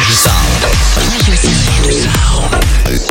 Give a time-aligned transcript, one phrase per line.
[0.00, 0.62] Pleasure Sound.
[0.94, 3.09] Pleasure Sound.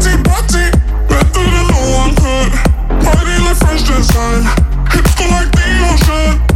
[0.00, 0.70] Body, body,
[1.08, 2.52] better than no one could.
[3.04, 4.44] Body like French design,
[4.90, 5.60] hips go like the
[5.92, 6.49] ocean.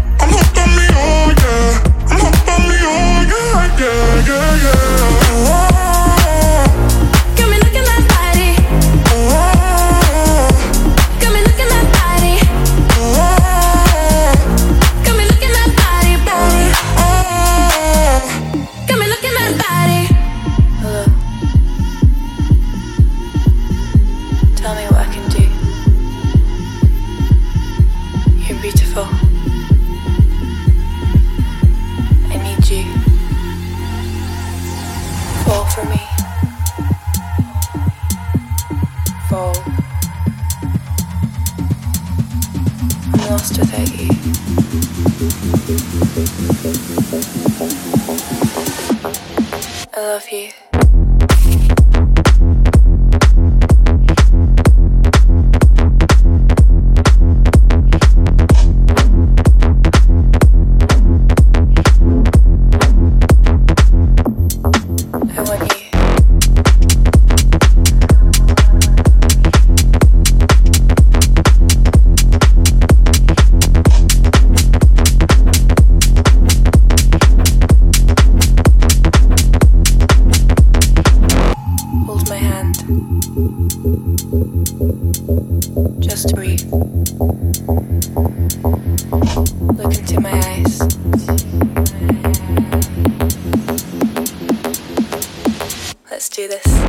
[96.35, 96.84] do this.